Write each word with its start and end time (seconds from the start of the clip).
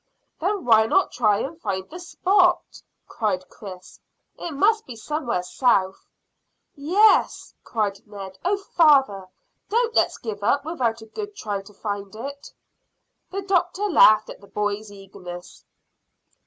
"Then 0.39 0.65
why 0.65 0.87
not 0.87 1.11
try 1.11 1.41
and 1.41 1.61
find 1.61 1.87
the 1.87 1.99
spot?" 1.99 2.81
cried 3.07 3.47
Chris. 3.49 3.99
"It 4.35 4.49
must 4.51 4.87
be 4.87 4.95
somewhere 4.95 5.43
south." 5.43 6.07
"Yes," 6.73 7.53
cried 7.63 7.99
Ned. 8.07 8.35
"Oh, 8.43 8.57
father, 8.57 9.27
don't 9.69 9.93
let's 9.93 10.17
give 10.17 10.41
up 10.43 10.65
without 10.65 11.03
a 11.03 11.05
good 11.05 11.35
try 11.35 11.61
to 11.61 11.73
find 11.75 12.15
it." 12.15 12.51
The 13.29 13.43
doctor 13.43 13.83
laughed 13.83 14.31
at 14.31 14.41
the 14.41 14.47
boy's 14.47 14.91
eagerness. 14.91 15.65